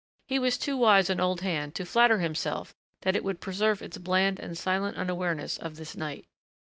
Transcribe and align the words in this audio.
He 0.27 0.39
was 0.39 0.57
too 0.57 0.77
wise 0.77 1.11
an 1.11 1.19
old 1.19 1.41
hand 1.41 1.75
to 1.75 1.85
flatter 1.85 2.17
himself 2.17 2.73
that 3.03 3.15
it 3.15 3.23
would 3.23 3.39
preserve 3.39 3.83
its 3.83 3.99
bland 3.99 4.39
and 4.39 4.57
silent 4.57 4.97
unawareness 4.97 5.59
of 5.59 5.75
this 5.75 5.95
night. 5.95 6.25